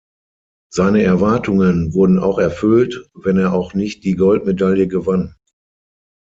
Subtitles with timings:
[0.73, 5.35] Seine Erwartungen wurden auch erfüllt, wenn er auch nicht die Goldmedaille gewann.